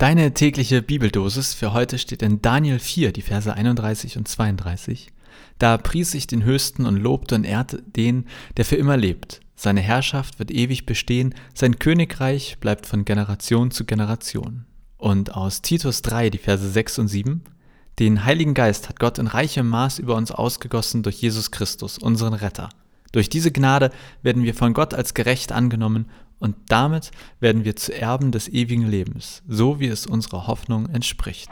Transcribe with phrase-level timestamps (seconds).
[0.00, 5.08] Deine tägliche Bibeldosis für heute steht in Daniel 4, die Verse 31 und 32.
[5.58, 8.24] Da pries ich den Höchsten und lobte und ehrte den,
[8.56, 9.42] der für immer lebt.
[9.56, 14.64] Seine Herrschaft wird ewig bestehen, sein Königreich bleibt von Generation zu Generation.
[14.96, 17.42] Und aus Titus 3, die Verse 6 und 7.
[17.98, 22.32] Den Heiligen Geist hat Gott in reichem Maß über uns ausgegossen durch Jesus Christus, unseren
[22.32, 22.70] Retter.
[23.12, 23.90] Durch diese Gnade
[24.22, 26.06] werden wir von Gott als gerecht angenommen
[26.40, 31.50] und damit werden wir zu Erben des ewigen Lebens, so wie es unserer Hoffnung entspricht.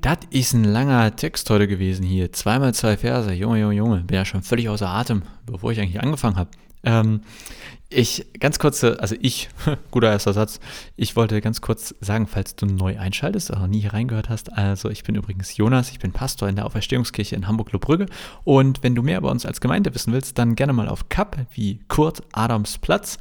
[0.00, 2.32] Das ist ein langer Text heute gewesen hier.
[2.32, 3.30] Zweimal zwei Verse.
[3.32, 4.00] Junge, Junge, Junge.
[4.04, 6.50] Bin ja schon völlig außer Atem, bevor ich eigentlich angefangen habe.
[6.84, 7.22] Ähm,
[7.90, 9.48] ich, ganz kurze, also ich,
[9.90, 10.60] guter erster Satz,
[10.96, 14.90] ich wollte ganz kurz sagen, falls du neu einschaltest oder nie hier reingehört hast, also
[14.90, 18.06] ich bin übrigens Jonas, ich bin Pastor in der Auferstehungskirche in Hamburg-Lobrügge
[18.44, 21.38] und wenn du mehr über uns als Gemeinde wissen willst, dann gerne mal auf Kap
[21.54, 23.18] wie Kurt Adams Platz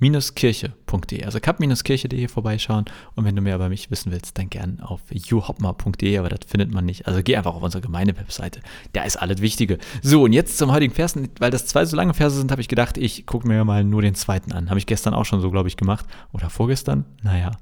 [0.00, 5.00] kirche.de, also cup-kirche.de vorbeischauen und wenn du mehr über mich wissen willst, dann gern auf
[5.10, 7.06] juhopma.de, aber das findet man nicht.
[7.06, 8.60] Also geh einfach auf unsere Gemeinde-Webseite,
[8.92, 9.78] da ist alles Wichtige.
[10.02, 12.68] So, und jetzt zum heutigen Vers, weil das zwei so lange Verse sind, habe ich
[12.68, 14.70] gedacht, ich gucke mir mal nur den zweiten an.
[14.70, 16.06] Habe ich gestern auch schon so, glaube ich, gemacht.
[16.32, 17.04] Oder vorgestern?
[17.22, 17.52] Naja,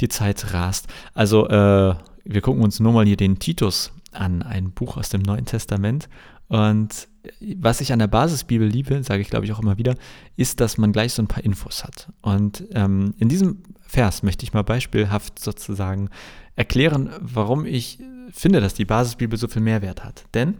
[0.00, 0.88] die Zeit rast.
[1.12, 5.22] Also, äh, wir gucken uns nur mal hier den Titus an, ein Buch aus dem
[5.22, 6.08] Neuen Testament
[6.54, 7.08] und
[7.40, 9.96] was ich an der Basisbibel liebe, sage ich glaube ich auch immer wieder,
[10.36, 12.12] ist, dass man gleich so ein paar Infos hat.
[12.22, 16.10] Und ähm, in diesem Vers möchte ich mal beispielhaft sozusagen
[16.54, 17.98] erklären, warum ich
[18.30, 20.26] finde, dass die Basisbibel so viel Mehrwert hat.
[20.32, 20.58] Denn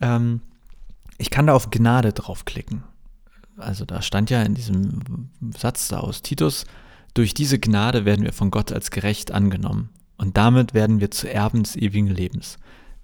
[0.00, 0.40] ähm,
[1.18, 2.84] ich kann da auf Gnade draufklicken.
[3.58, 6.64] Also da stand ja in diesem Satz da aus Titus,
[7.12, 9.90] durch diese Gnade werden wir von Gott als gerecht angenommen.
[10.16, 12.56] Und damit werden wir zu Erben des ewigen Lebens.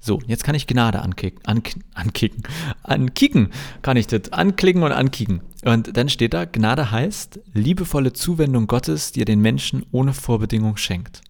[0.04, 1.62] So, jetzt kann ich Gnade ankicken, an,
[1.94, 2.42] ankicken,
[2.82, 3.50] ankicken,
[3.82, 5.42] kann ich das anklicken und ankicken.
[5.64, 10.76] Und dann steht da, Gnade heißt liebevolle Zuwendung Gottes, die er den Menschen ohne Vorbedingung
[10.76, 11.20] schenkt.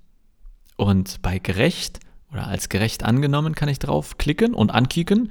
[0.77, 2.00] Und bei gerecht
[2.32, 5.31] oder als gerecht angenommen kann ich drauf klicken und ankicken.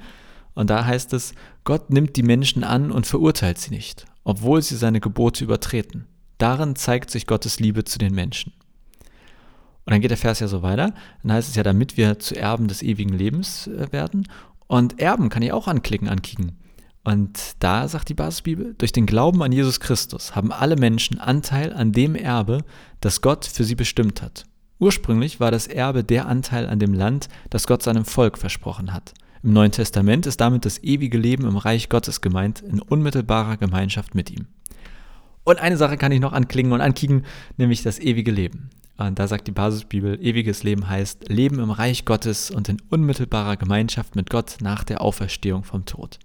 [0.54, 4.76] Und da heißt es, Gott nimmt die Menschen an und verurteilt sie nicht, obwohl sie
[4.76, 6.06] seine Gebote übertreten.
[6.38, 8.52] Darin zeigt sich Gottes Liebe zu den Menschen.
[9.84, 10.94] Und dann geht der Vers ja so weiter.
[11.22, 14.28] Dann heißt es ja, damit wir zu Erben des ewigen Lebens äh, werden.
[14.68, 16.58] Und Erben kann ich auch anklicken, ankicken.
[17.04, 21.72] Und da sagt die Basisbibel, durch den Glauben an Jesus Christus haben alle Menschen Anteil
[21.72, 22.64] an dem Erbe,
[23.00, 24.44] das Gott für sie bestimmt hat.
[24.78, 29.14] Ursprünglich war das Erbe der Anteil an dem Land, das Gott seinem Volk versprochen hat.
[29.42, 34.14] Im Neuen Testament ist damit das ewige Leben im Reich Gottes gemeint, in unmittelbarer Gemeinschaft
[34.14, 34.46] mit ihm.
[35.42, 37.24] Und eine Sache kann ich noch anklingen und ankicken,
[37.56, 38.70] nämlich das ewige Leben.
[38.96, 43.56] Und da sagt die Basisbibel, ewiges Leben heißt Leben im Reich Gottes und in unmittelbarer
[43.56, 46.18] Gemeinschaft mit Gott nach der Auferstehung vom Tod.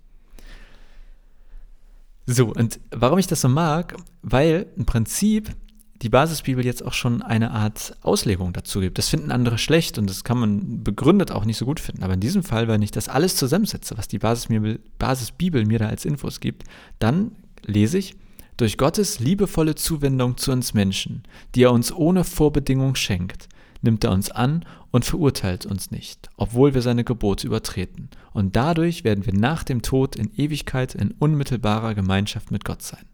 [2.25, 5.55] So, und warum ich das so mag, weil im Prinzip
[6.01, 8.97] die Basisbibel jetzt auch schon eine Art Auslegung dazu gibt.
[8.97, 12.03] Das finden andere schlecht und das kann man begründet auch nicht so gut finden.
[12.03, 15.87] Aber in diesem Fall, wenn ich das alles zusammensetze, was die Basisbibel, Basisbibel mir da
[15.87, 16.65] als Infos gibt,
[16.99, 17.31] dann
[17.65, 18.15] lese ich,
[18.57, 21.23] durch Gottes liebevolle Zuwendung zu uns Menschen,
[21.55, 23.47] die er uns ohne Vorbedingung schenkt,
[23.81, 28.09] nimmt er uns an und verurteilt uns nicht, obwohl wir seine Gebote übertreten.
[28.33, 33.05] Und dadurch werden wir nach dem Tod in Ewigkeit in unmittelbarer Gemeinschaft mit Gott sein.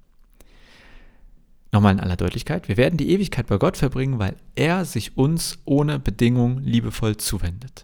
[1.73, 5.57] Nochmal in aller Deutlichkeit, wir werden die Ewigkeit bei Gott verbringen, weil er sich uns
[5.65, 7.83] ohne Bedingung liebevoll zuwendet.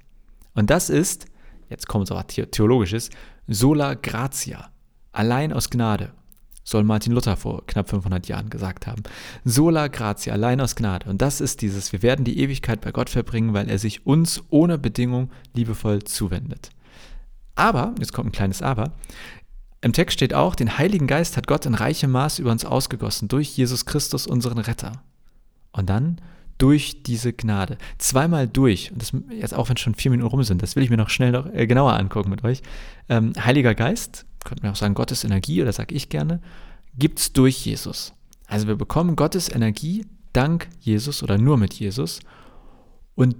[0.53, 1.25] Und das ist,
[1.69, 3.09] jetzt kommt so was Theologisches,
[3.47, 4.69] sola gratia,
[5.11, 6.13] allein aus Gnade,
[6.69, 9.03] soll Martin Luther vor knapp 500 Jahren gesagt haben.
[9.43, 11.09] Sola gratia, allein aus Gnade.
[11.09, 14.43] Und das ist dieses, wir werden die Ewigkeit bei Gott verbringen, weil er sich uns
[14.49, 16.69] ohne Bedingung liebevoll zuwendet.
[17.55, 18.93] Aber, jetzt kommt ein kleines Aber,
[19.81, 23.27] im Text steht auch, den Heiligen Geist hat Gott in reichem Maß über uns ausgegossen,
[23.29, 25.03] durch Jesus Christus, unseren Retter.
[25.71, 26.19] Und dann
[26.57, 27.77] durch diese Gnade.
[27.97, 30.89] Zweimal durch, und das jetzt auch wenn schon vier Minuten rum sind, das will ich
[30.89, 32.61] mir noch schnell noch, äh, genauer angucken mit euch.
[33.07, 36.41] Ähm, Heiliger Geist, könnte man auch sagen Gottes Energie, oder sage ich gerne,
[36.97, 38.13] gibt es durch Jesus.
[38.47, 42.19] Also wir bekommen Gottes Energie dank Jesus oder nur mit Jesus.
[43.15, 43.35] Und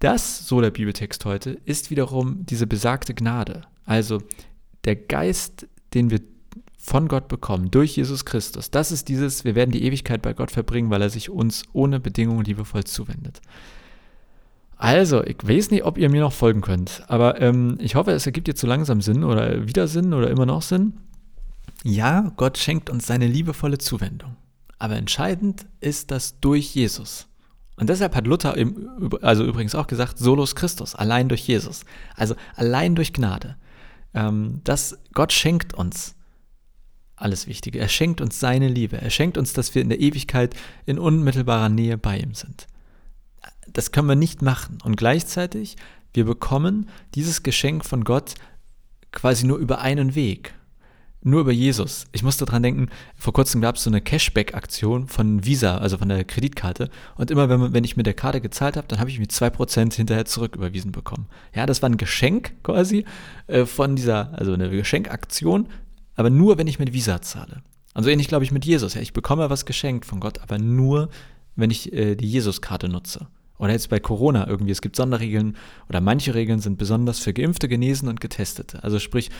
[0.00, 3.62] das, so der Bibeltext heute, ist wiederum diese besagte Gnade.
[3.84, 4.22] Also
[4.84, 6.20] der Geist, den wir
[6.76, 8.70] von Gott bekommen, durch Jesus Christus.
[8.70, 11.98] Das ist dieses, wir werden die Ewigkeit bei Gott verbringen, weil er sich uns ohne
[11.98, 13.40] Bedingungen liebevoll zuwendet.
[14.84, 18.26] Also, ich weiß nicht, ob ihr mir noch folgen könnt, aber ähm, ich hoffe, es
[18.26, 20.92] ergibt jetzt so langsam Sinn oder wieder Sinn oder immer noch Sinn.
[21.84, 24.36] Ja, Gott schenkt uns seine liebevolle Zuwendung.
[24.78, 27.28] Aber entscheidend ist das durch Jesus.
[27.76, 31.86] Und deshalb hat Luther im, also übrigens auch gesagt, Solus Christus, allein durch Jesus.
[32.14, 33.56] Also allein durch Gnade.
[34.12, 36.14] Ähm, das Gott schenkt uns
[37.16, 37.78] alles Wichtige.
[37.78, 39.00] Er schenkt uns seine Liebe.
[39.00, 40.54] Er schenkt uns, dass wir in der Ewigkeit
[40.84, 42.66] in unmittelbarer Nähe bei ihm sind.
[43.72, 44.78] Das können wir nicht machen.
[44.84, 45.76] Und gleichzeitig,
[46.12, 48.34] wir bekommen dieses Geschenk von Gott
[49.12, 50.54] quasi nur über einen Weg
[51.24, 52.06] nur über Jesus.
[52.12, 56.08] Ich musste dran denken, vor kurzem gab es so eine Cashback-Aktion von Visa, also von
[56.08, 56.90] der Kreditkarte.
[57.16, 59.94] Und immer wenn, wenn ich mit der Karte gezahlt habe, dann habe ich mir 2%
[59.94, 61.26] hinterher zurück überwiesen bekommen.
[61.54, 63.06] Ja, das war ein Geschenk quasi
[63.46, 65.68] äh, von dieser, also eine Geschenkaktion,
[66.14, 67.62] aber nur, wenn ich mit Visa zahle.
[67.94, 68.94] Also ähnlich glaube ich mit Jesus.
[68.94, 71.08] Ja, ich bekomme was geschenkt von Gott, aber nur,
[71.56, 73.28] wenn ich äh, die Jesus-Karte nutze.
[73.58, 75.56] Oder jetzt bei Corona irgendwie, es gibt Sonderregeln
[75.88, 78.82] oder manche Regeln sind besonders für Geimpfte, Genesen und Getestete.
[78.82, 79.30] Also sprich,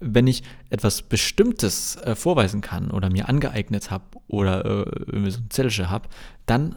[0.00, 5.50] wenn ich etwas Bestimmtes äh, vorweisen kann oder mir angeeignet habe oder äh, so ein
[5.50, 6.08] Zettelchen habe,
[6.46, 6.76] dann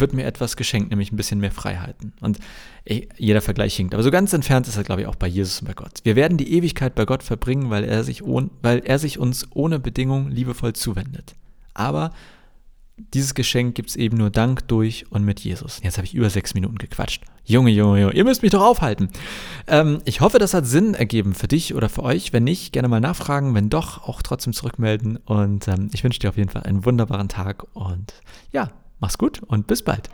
[0.00, 2.12] wird mir etwas geschenkt, nämlich ein bisschen mehr Freiheiten.
[2.20, 2.38] Und
[2.84, 3.94] ey, jeder Vergleich hinkt.
[3.94, 6.00] Aber so ganz entfernt ist er, glaube ich, auch bei Jesus und bei Gott.
[6.02, 9.46] Wir werden die Ewigkeit bei Gott verbringen, weil er sich, ohne, weil er sich uns
[9.54, 11.34] ohne Bedingung liebevoll zuwendet.
[11.74, 12.12] Aber
[12.96, 15.80] dieses Geschenk gibt es eben nur dank durch und mit Jesus.
[15.82, 17.24] Jetzt habe ich über sechs Minuten gequatscht.
[17.44, 19.08] Junge, Junge, Junge, ihr müsst mich doch aufhalten.
[19.66, 22.32] Ähm, ich hoffe, das hat Sinn ergeben für dich oder für euch.
[22.32, 23.54] Wenn nicht, gerne mal nachfragen.
[23.54, 25.16] Wenn doch, auch trotzdem zurückmelden.
[25.16, 27.66] Und ähm, ich wünsche dir auf jeden Fall einen wunderbaren Tag.
[27.74, 28.14] Und
[28.52, 28.70] ja,
[29.00, 30.08] mach's gut und bis bald.